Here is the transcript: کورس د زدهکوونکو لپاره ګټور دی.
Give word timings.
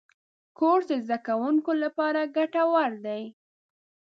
کورس 0.57 0.85
د 0.89 0.93
زدهکوونکو 1.05 1.71
لپاره 1.83 2.31
ګټور 2.37 2.91
دی. 3.05 3.23